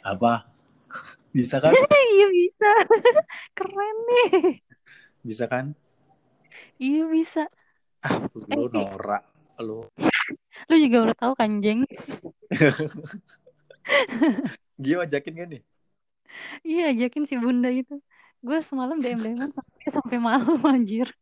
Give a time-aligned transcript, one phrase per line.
[0.00, 0.48] Apa?
[1.36, 1.70] Bisa kan?
[2.16, 2.70] iya bisa.
[3.56, 4.58] Keren nih.
[5.22, 5.76] Bisa kan?
[6.80, 7.46] Iya bisa.
[8.02, 9.22] Ah, lu Eh, norak.
[9.60, 9.84] Lu.
[10.66, 11.84] Lu juga udah tahu kan, Jeng?
[14.80, 15.62] Gio ajakin gak nih?
[16.64, 18.00] Iya, ajakin si bunda itu.
[18.40, 21.12] Gue semalam DM-DM sampai, sampai malam anjir.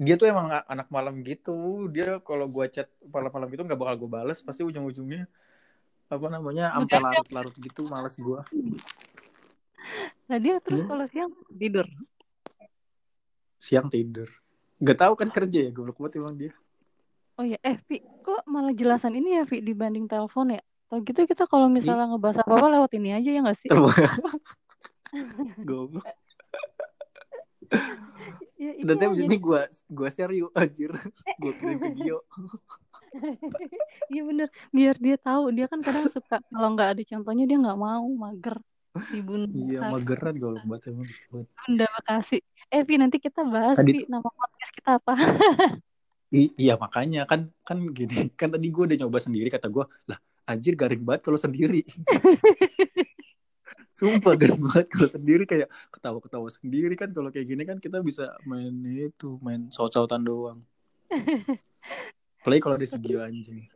[0.00, 1.86] Dia tuh emang anak malam gitu.
[1.92, 4.40] Dia kalau gua chat malam-malam gitu nggak bakal gue bales.
[4.40, 5.28] Pasti ujung-ujungnya
[6.10, 8.42] apa namanya sampai Makanya larut-larut gitu males gua.
[10.26, 10.86] nah dia terus Iya.
[10.90, 11.86] kalau siang tidur.
[13.60, 14.28] Siang tidur.
[14.82, 16.52] Gak tahu kan kerja ya goblok banget emang dia.
[17.38, 20.60] Oh iya, eh Vi, kok malah jelasan ini ya Vi dibanding telepon ya?
[20.90, 23.70] Atau gitu kita kalau misalnya ngebahas apa-apa lewat ini aja ya nggak sih?
[25.68, 26.04] goblok.
[28.60, 30.92] Ya, Dan jadi- ini gua gua share yuk anjir.
[31.40, 32.18] gua kirim ke Gio.
[34.12, 35.48] Iya bener, biar dia tahu.
[35.50, 38.60] Dia kan kadang suka kalau nggak ada contohnya dia nggak mau mager
[39.08, 39.50] si bunda.
[39.50, 41.08] Iya, mageran goblok banget emang.
[41.32, 42.38] Bunda Bekasi.
[42.68, 45.14] Eh Vi nanti kita bahas Tadi nama podcast kita apa?
[46.30, 50.14] I- iya makanya kan kan gini kan tadi gue udah nyoba sendiri kata gue lah
[50.46, 51.82] anjir garing banget kalau sendiri
[54.00, 54.86] sumpah garing banget.
[54.88, 57.12] Kalau sendiri kayak ketawa-ketawa sendiri kan.
[57.12, 60.64] Kalau kayak gini kan kita bisa main itu main saut-sautan doang.
[62.40, 63.68] Apalagi kalau ada segi anjing.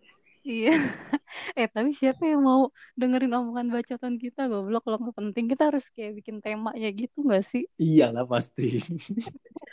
[0.44, 0.72] Iya.
[1.58, 4.86] Eh tapi siapa yang mau dengerin omongan bacotan kita goblok?
[4.86, 7.66] Kalau nggak penting kita harus kayak bikin tema ya gitu nggak sih?
[7.78, 8.78] iyalah pasti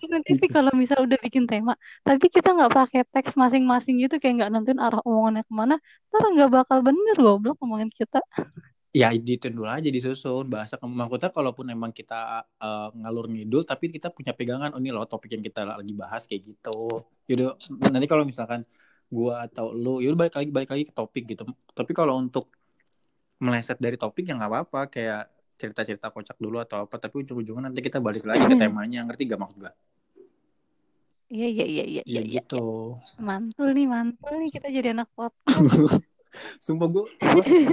[0.00, 4.34] Terus nanti kalau misal udah bikin tema, tapi kita nggak pakai teks masing-masing gitu kayak
[4.40, 5.74] nggak nentuin arah omongannya ke mana,
[6.08, 8.18] ntar nggak bakal bener goblok ngomongin kita.
[9.00, 10.44] ya itu dulu aja disusun.
[10.54, 12.14] Bahasa maksudnya kalaupun emang kita
[12.64, 16.22] eh, ngalur ngidul tapi kita punya pegangan oh ini loh topik yang kita lagi bahas
[16.28, 16.70] kayak gitu.
[17.30, 17.48] Yaudah
[17.94, 18.60] nanti kalau misalkan
[19.16, 21.42] gua atau lu yaudah balik lagi balik lagi ke topik gitu.
[21.78, 22.44] Tapi kalau untuk
[23.44, 24.80] meleset dari topik ya nggak apa-apa.
[24.94, 25.20] Kayak
[25.60, 29.40] cerita-cerita kocak dulu atau apa tapi ujung-ujungnya nanti kita balik lagi ke temanya ngerti gak
[29.40, 29.72] maksud gua
[31.30, 32.20] Iya iya iya iya ya iya.
[32.26, 32.42] iya.
[32.42, 36.02] gitu Mantul nih mantul nih kita jadi anak podcast.
[36.64, 37.04] sumpah gua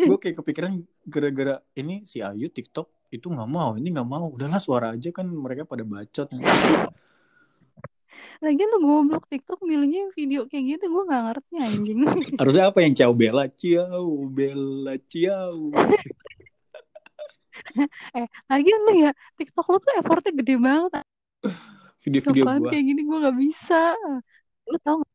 [0.10, 4.58] gue kayak kepikiran gara-gara ini si Ayu TikTok itu nggak mau ini nggak mau udahlah
[4.58, 6.26] suara aja kan mereka pada bacot
[8.42, 12.00] Lagian lu goblok TikTok milihnya video kayak gitu gue nggak ngerti anjing.
[12.42, 15.70] Harusnya apa yang ciao Bella ciao Bella ciao.
[18.18, 21.04] eh lagian lu ya TikTok lu tuh effortnya gede banget.
[22.04, 22.72] Video-video gua.
[22.72, 23.96] kayak gini gue nggak bisa.
[24.68, 25.12] Lu tau gak?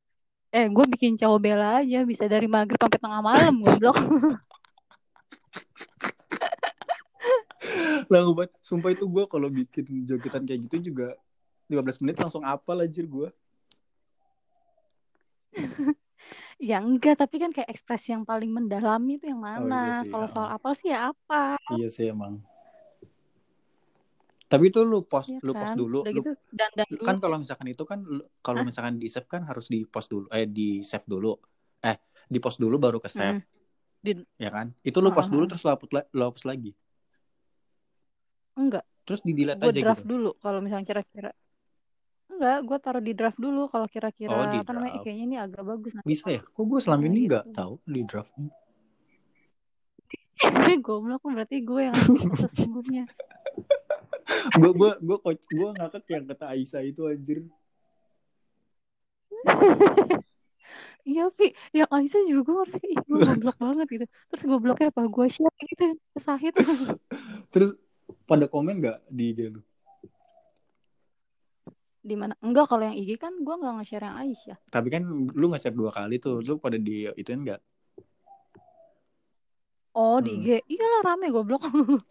[0.53, 3.97] Eh gue bikin cowok bela aja bisa dari maghrib sampai tengah malam goblok.
[8.11, 11.17] Lah obat, sumpah itu gua kalau bikin jogetan kayak gitu juga
[11.71, 13.33] 15 menit langsung apal anjir gua.
[16.63, 19.81] ya enggak tapi kan kayak ekspresi yang paling mendalami itu yang iya mana?
[20.01, 20.33] sih, Kalau ya.
[20.33, 21.59] soal apal sih ya apa?
[21.75, 22.39] Iya sih emang.
[24.53, 25.77] Tapi itu lu post, Ya lu post kan?
[25.81, 25.99] dulu.
[26.05, 27.07] Udah Lu, gitu dandan lu- dulu.
[27.09, 27.99] kan kalau misalkan itu kan
[28.45, 31.33] kalau misalkan di save kan harus di post dulu, eh di save dulu.
[31.83, 31.97] Eh,
[32.29, 33.49] di post dulu baru ke save, Hmm.
[34.03, 34.77] Di- ya kan?
[34.85, 36.71] Itu lu post Ah, dulu terus lu hapus, la- lu hapus lagi.
[38.61, 40.13] Enggak, Terus di delete aja draft gitu.
[40.13, 41.33] dulu kalau misalnya kira-kira.
[42.43, 44.91] Enggak, gue taruh di draft dulu kalau kira-kira Oh, apa namanya?
[44.91, 45.05] eh, draft.
[45.07, 46.11] kayaknya ini agak bagus nanti.
[46.11, 46.43] Bisa ya?
[46.43, 47.29] Kok gue selama Nah, ini gitu.
[47.31, 48.51] nggak tahu di draftnya?
[50.83, 51.95] Goblok berarti gue yang
[52.35, 53.07] sesungguhnya.
[54.59, 57.47] gue gue gue coach gue ngakak yang kata Aisyah itu anjir
[61.03, 61.51] Iya, Pi.
[61.71, 64.07] Yang Aisyah juga gue ngerti, ih, gue goblok banget gitu.
[64.35, 65.03] Terus gobloknya apa?
[65.07, 66.55] Gue share gitu, ke Sahid.
[67.55, 67.71] terus
[68.27, 69.63] pada komen nggak di IG lu
[72.03, 72.35] Di mana?
[72.43, 74.59] Enggak, kalau yang IG kan gue nggak nge-share yang Aisyah.
[74.69, 77.61] tapi kan lu nge share dua kali tuh lu pada di ituin nggak
[79.93, 80.41] Oh, di Hmm.
[80.41, 80.49] IG.
[80.73, 81.63] Iya lah, rame goblok.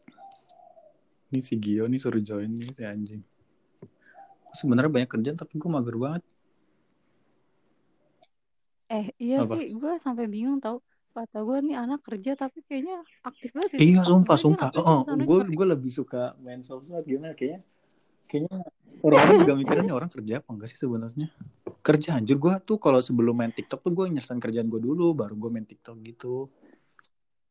[1.32, 3.24] ini si Gio nih suruh join nih si anjing
[4.52, 6.24] sebenarnya banyak kerjaan tapi gue mager banget
[8.92, 9.56] Eh, iya, Apa?
[9.56, 9.72] Pi.
[9.72, 10.84] Gue sampai bingung tau.
[11.12, 13.80] Kata gue nih anak kerja tapi kayaknya aktif banget.
[13.80, 15.24] iya sumpah sumpah oh sih?
[15.28, 17.64] gue Sana gue lebih suka main sosmed gimana kayaknya
[18.32, 18.64] kayaknya
[19.04, 21.28] orang-orang juga mikirnya nih orang kerja apa enggak sih sebenarnya
[21.82, 25.36] kerja anjir gue tuh kalau sebelum main TikTok tuh gue nyelesain kerjaan gue dulu baru
[25.36, 26.48] gue main TikTok gitu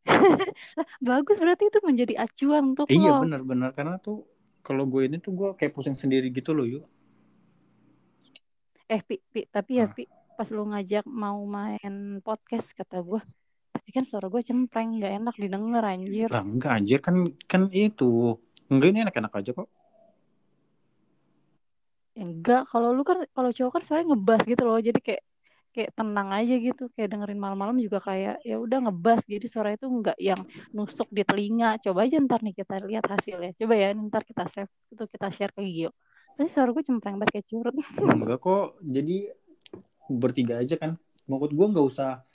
[1.04, 3.28] Bagus berarti itu menjadi acuan untuk Iya lo.
[3.28, 4.24] benar-benar karena tuh
[4.60, 6.84] kalau gue ini tuh gue kayak pusing sendiri gitu loh yuk.
[8.86, 9.94] Eh, Pi, Pi, tapi ya, Ah.
[9.94, 10.04] Pi,
[10.34, 13.22] pas lu ngajak mau main podcast, kata gue,
[13.70, 16.26] tapi kan suara gue cempreng, gak enak didengar, anjir.
[16.26, 18.34] Lah enggak anjir kan kan itu
[18.66, 19.68] enggak ini enak-enak aja kok.
[22.18, 25.22] Ya, enggak, kalau lu kan, kalau cowok kan suaranya ngebas gitu loh, jadi kayak
[25.70, 29.86] kayak tenang aja gitu kayak dengerin malam-malam juga kayak ya udah ngebas jadi suara itu
[29.86, 30.42] nggak yang
[30.74, 31.78] nusuk di telinga.
[31.78, 33.54] Coba aja ntar nih kita lihat hasilnya.
[33.54, 35.94] Coba ya ntar kita save itu kita share ke Gio.
[36.34, 37.74] Tapi suara gue cempreng banget kayak curut.
[38.18, 39.16] Enggak kok jadi
[40.10, 40.98] bertiga aja kan.
[41.30, 42.26] Maksud gue nggak usah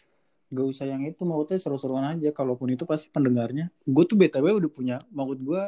[0.45, 2.31] nggak usah yang itu maksudnya seru-seruan aja.
[2.31, 3.67] Kalaupun itu pasti pendengarnya.
[3.83, 5.63] Gue tuh btw udah punya maksud gue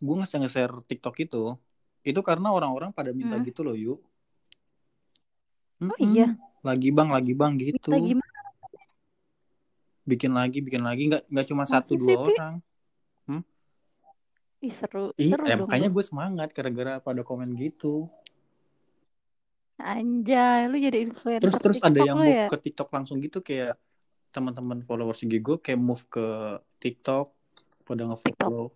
[0.00, 1.60] gue nge share TikTok itu
[2.06, 3.44] itu karena orang-orang pada minta Hmm.
[3.44, 3.98] gitu loh yuk
[5.76, 6.32] Oh iya?
[6.64, 7.92] lagi bang lagi bang gitu.
[7.92, 8.38] Minta gimana
[10.08, 11.02] bikin lagi bikin lagi.
[11.12, 12.54] Nggak nggak cuma Masa satu sih, dua orang.
[14.64, 15.68] Ih seru, Ih, seru eh, dong.
[15.68, 18.08] makanya gue semangat gara-gara pada komen gitu.
[19.76, 22.48] Anjay, lu jadi influencer terus terus ada TikTok yang move ya?
[22.48, 23.76] ke TikTok langsung gitu kayak
[24.32, 27.28] teman-teman followers gue kayak move ke TikTok
[27.84, 28.72] pada nge-follow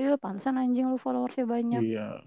[0.00, 1.82] Iya, pansan anjing lu followersnya banyak.
[1.84, 2.24] iya.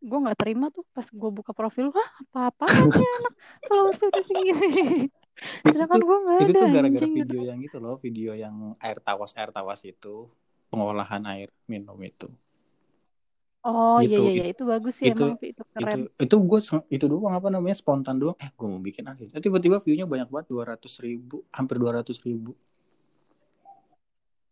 [0.00, 3.34] Gue nggak terima tuh pas gue buka profil, wah apa-apaan nih anak
[3.68, 4.70] followersnya udah segini.
[5.40, 8.98] itu Sedangkan gue nggak itu ada tuh gara-gara video yang itu loh video yang air
[8.98, 10.26] tawas air tawas itu
[10.66, 12.26] pengolahan air minum itu.
[13.60, 14.44] Oh iya Gitu, iya iya.
[14.50, 15.92] Itu bagus sih itu- emang itu keren.
[15.92, 16.58] itu itu gue
[16.90, 18.34] itu doang apa namanya spontan doang.
[18.40, 22.18] Eh gue mau bikin akhir tiba-tiba viewnya banyak banget dua ratus ribu hampir dua ratus
[22.24, 22.56] ribu.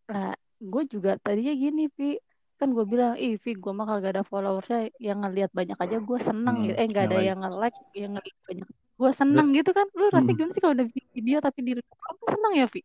[0.08, 2.18] Lah, gue juga tadinya gini, Pi.
[2.58, 4.90] Kan gue bilang, ih, Pi, gue mah kagak ada followersnya.
[4.98, 6.74] Yang ngeliat banyak aja gue seneng Hmm, gitu.
[6.74, 7.26] Eh, nggak yang ada like.
[7.26, 8.66] yang nge-like, yang nge-like banyak.
[8.98, 9.86] Gue seneng Terus- gitu kan.
[9.94, 10.36] Lu rasanya Hmm.
[10.36, 12.80] gimana sih kalau udah bikin video tapi di apa seneng ya, Pi?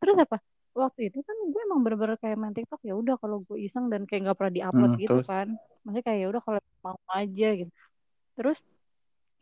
[0.00, 0.36] Terus apa?
[0.72, 4.08] Waktu itu kan gue emang bener-bener kayak main TikTok ya udah kalau gue iseng dan
[4.08, 5.26] kayak nggak pernah diupload Hmm, gitu terus?
[5.28, 5.46] kan.
[5.84, 7.70] Maksudnya kayak ya udah kalau mau aja gitu.
[8.32, 8.58] Terus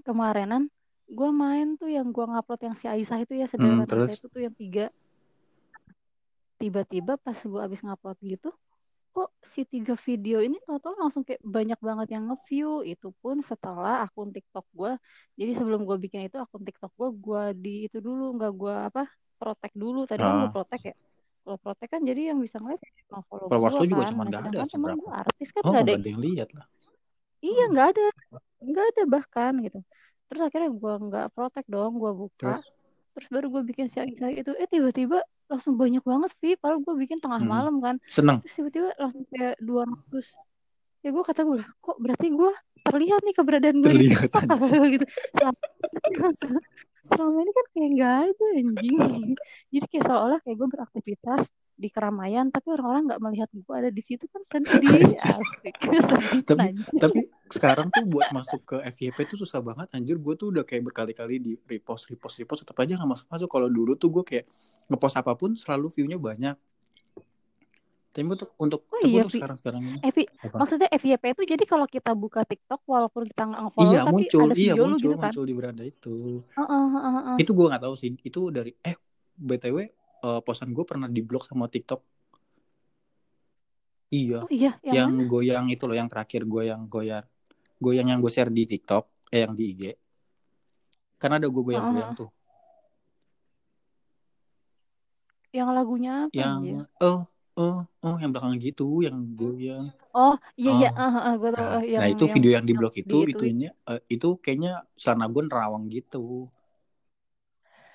[0.03, 0.67] kemarinan
[1.07, 4.15] gue main tuh yang gue ngupload yang si Aisyah itu ya sederhana Hmm, terus?
[4.15, 4.91] itu tuh yang tiga
[6.61, 8.53] tiba-tiba pas gue abis ngupload gitu
[9.11, 12.87] kok si tiga video ini total langsung kayak banyak banget yang nge-view.
[12.87, 14.95] Itu pun setelah akun TikTok gue
[15.35, 18.39] jadi sebelum gue bikin itu akun TikTok gue gue di itu dulu.
[18.39, 19.03] Nggak gue apa
[19.35, 20.07] protek dulu.
[20.07, 20.55] Tadi kan gue Ah.
[20.55, 20.95] protek ya.
[21.43, 24.27] Kalau protek kan jadi yang bisa ngeliat cuma follow Followers gue lu juga kan cuman
[24.31, 25.01] Nah, nggak ada seberapa.
[25.03, 26.67] gue artis kan oh nggak ada nggak ada yang lihat lah.
[27.43, 28.07] Iya nggak ada.
[28.63, 29.79] Nggak ada bahkan gitu.
[30.31, 32.39] Terus akhirnya gue nggak protek dong gue buka.
[32.55, 32.63] Terus?
[33.19, 35.19] Terus baru gue bikin si Aisyah itu eh tiba-tiba
[35.51, 37.51] langsung banyak banget Vi padahal gue bikin tengah Hmm.
[37.51, 37.99] malam kan.
[38.07, 38.39] Seneng.
[38.41, 40.39] Terus tiba-tiba langsung kayak 200
[41.01, 44.31] ya gue kata gue lah kok berarti gue terlihat nih keberadaan gue terlihat.
[44.95, 45.07] Gitu.
[47.11, 49.35] Selama, ini kan kayak nggak ada anjing.
[49.69, 51.43] Jadi kayak seolah-olah kayak gue beraktivitas
[51.75, 55.75] di keramaian tapi orang-orang nggak melihat gue ada di situ kan sedih asik.
[56.47, 57.21] Tapi- tapi
[57.51, 61.37] sekarang tuh buat masuk ke FYP tuh susah banget anjir gue tuh udah kayak berkali-kali
[61.43, 64.45] di repost repost repost tetap aja nggak masuk masuk kalau dulu tuh gue kayak
[64.87, 66.55] ngepost apa pun selalu viewnya banyak
[68.11, 69.39] tapi untuk untuk Oh tapi iya, untuk Pi.
[69.39, 69.99] sekarang sekarang ini
[70.43, 70.59] apa?
[70.59, 74.43] maksudnya FYP itu jadi kalau kita buka TikTok walaupun kita nggak nge-follow iya tapi muncul
[74.47, 75.23] ada iya video lu muncul gitu kan.
[75.31, 76.15] muncul di beranda itu
[76.59, 77.37] Heeh, heeh, heeh.
[77.39, 78.97] itu gue nggak tahu sih itu dari eh
[79.39, 79.79] btw
[80.27, 82.01] eh, posan gue pernah diblok sama TikTok
[84.11, 85.31] iya Oh iya, yang, yang mana?
[85.31, 87.23] goyang itu loh yang terakhir goyang goyang
[87.81, 89.05] goyang yang gue share di TikTok
[89.35, 89.83] eh yang di IG
[91.21, 92.31] karena ada gue goyang goyang tuh
[95.51, 96.79] Yang lagunya apa yang anjir?
[97.03, 97.21] oh
[97.59, 100.95] oh oh yang belakang gitu yang goyang Oh, iya iya, Oh.
[100.99, 103.01] heeh, heeh, gue tahu nah, eh, yang nah itu yang video yang di blok di
[103.03, 106.51] itu itu itunya eh, itu kayaknya celana gue nerawang gitu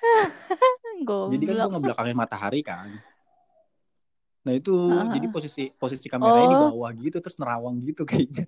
[1.31, 2.89] jadi kan gue ngebelakangin matahari kan
[4.45, 5.10] nah itu Heeh.
[5.17, 6.71] jadi posisi posisi kameranya di Oh.
[6.71, 8.45] bawah gitu terus nerawang gitu kayaknya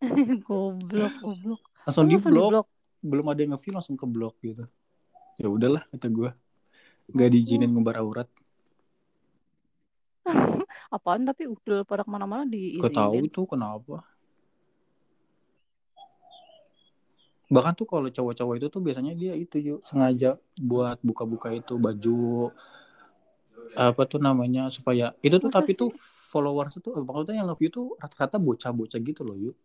[0.46, 1.60] goblok, goblok.
[1.86, 2.66] langsung di blok
[2.98, 4.66] belum ada yang nge-view langsung ke blok gitu
[5.38, 6.30] ya udahlah kata gue
[7.14, 8.28] gak diizinin ngumbar aurat
[10.94, 14.04] Apaan tapi udah pada ke mana-mana Gak tahu itu kenapa.
[17.48, 22.52] Bahkan tuh kalau cowok-cowok itu tuh biasanya dia itu yuk sengaja buat buka-buka itu baju
[23.72, 25.80] apa tuh namanya supaya itu tuh Masa tapi sih?
[25.80, 25.90] tuh
[26.28, 29.56] followers itu maksudnya yang nge-view tuh rata-rata bocah-bocah gitu loh yuk.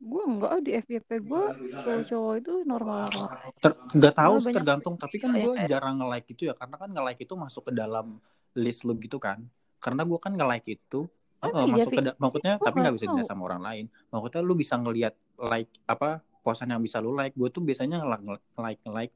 [0.00, 1.44] Gue enggak di FYP gue
[1.84, 3.28] cowok-cowok itu normal-normal.
[3.60, 6.76] Ter, gak tahu sih banyak tergantung tapi kan yang gue jarang nge-like itu ya karena
[6.80, 8.16] kan nge-like itu masuk ke dalam
[8.56, 9.44] list lu gitu kan.
[9.76, 11.04] Karena gue kan nge-like itu
[11.40, 13.84] Oh, iya, masuk ke maksudnya tapi nggak nggak bisa dilihat sama orang lain.
[14.12, 17.32] Maksudnya lu bisa ngelihat like apa posan yang bisa lu like.
[17.32, 19.12] Gue tuh biasanya nge-like like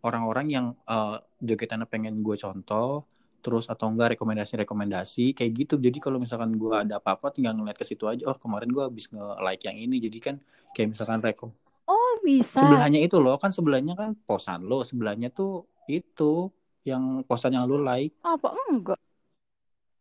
[0.00, 3.04] orang-orang yang eh, jogetannya pengen gue contoh
[3.44, 5.74] terus atau enggak rekomendasi-rekomendasi kayak gitu.
[5.78, 8.26] Jadi kalau misalkan gue ada apa-apa tinggal ngeliat ke situ aja.
[8.30, 9.96] Oh, kemarin gue habis nge-like yang ini.
[10.02, 10.34] Jadi kan
[10.74, 11.50] kayak misalkan rekom.
[11.88, 12.60] Oh, bisa.
[12.60, 16.52] Sebelahnya itu loh, kan sebelahnya kan posan lo, sebelahnya tuh itu
[16.84, 18.12] yang posan yang lu like.
[18.24, 19.00] Apa enggak?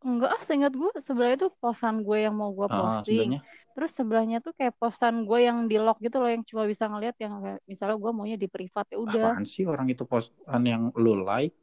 [0.04, 3.34] Enggak ah, seingat gue sebenarnya itu posan gue yang mau gue Ah, posting.
[3.34, 3.42] sebelahnya.
[3.78, 7.14] terus sebelahnya tuh kayak posan gue yang di lock gitu loh yang cuma bisa ngeliat
[7.22, 10.90] yang kayak misalnya gue maunya di privat ya udah Apaan sih orang itu postan yang
[10.98, 11.54] lu like?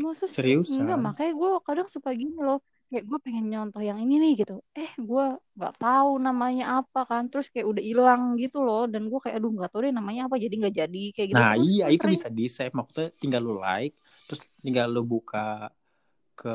[0.00, 0.36] Maksud sih?
[0.36, 0.80] Seriusan?
[0.82, 2.58] Enggak, makanya gue kadang suka gini loh.
[2.88, 4.58] Kayak gue pengen nyontoh yang ini nih gitu.
[4.74, 7.28] Eh, gue nggak tahu namanya apa kan.
[7.28, 8.88] Terus kayak udah hilang gitu loh.
[8.88, 10.40] Dan gue kayak aduh nggak tahu deh namanya apa.
[10.40, 11.38] Jadi nggak jadi kayak gitu.
[11.38, 11.66] Nah terus.
[11.68, 13.94] iya Gue itu sering- bisa di save maksudnya tinggal lu like
[14.26, 15.70] terus tinggal lu buka
[16.34, 16.54] ke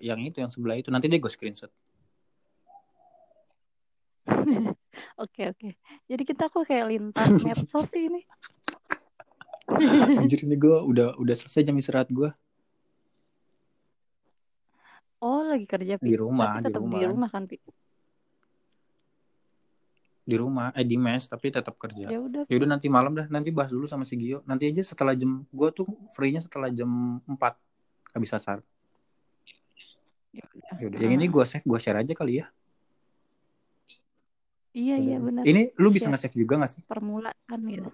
[0.00, 1.72] yang itu yang sebelah itu nanti deh gue screenshot
[5.18, 5.68] Oke oke.
[6.04, 8.22] Jadi kita kok kayak lintas medsos sih ini.
[10.16, 12.32] anjir ini gue udah udah selesai jam istirahat gue
[15.18, 17.58] Oh lagi kerja di rumah Tapi di rumah di rumah kan Pi.
[20.28, 22.44] di rumah eh di mes tapi tetap kerja Ya udah.
[22.44, 25.48] ya udah nanti malam dah nanti bahas dulu sama si Gio nanti aja setelah jam
[25.48, 26.88] gue tuh free-nya setelah jam
[27.24, 27.56] 4
[28.12, 28.60] habis asar
[30.30, 30.44] Ya
[30.84, 31.00] udah.
[31.00, 32.46] Yang ini gue save gue share aja kali ya
[34.70, 35.42] Iya iya benar.
[35.42, 37.88] ini lu bisa nge-save juga gak sih Permulaan gitu.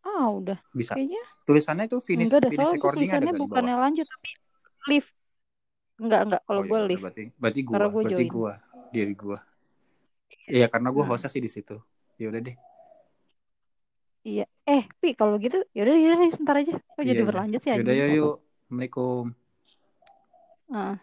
[0.00, 0.62] Ah udah.
[0.70, 4.30] bisa Kayaknya tulisannya tuh finish enggak finish recording ada bukannya lanjut tapi
[4.86, 5.10] live.
[5.96, 7.02] Enggak enggak kalau Oh, gue yaudah, live.
[7.02, 8.28] berarti berarti gue Karena gua berarti join.
[8.28, 8.52] gue
[8.88, 9.38] diri gue
[10.46, 11.10] iya karena gue Hmm.
[11.10, 11.76] hostnya sih di situ
[12.16, 12.56] ya udah deh
[14.22, 14.42] Iya.
[14.66, 16.74] Eh, Pi, kalau gitu yaudah yaudah sebentar aja.
[16.74, 17.28] Kok Iya, jadi iya.
[17.30, 17.74] berlanjut ya?
[17.78, 18.34] Yaudah yuk yuk
[18.66, 19.24] Assalamualaikum
[20.66, 20.98] Ah.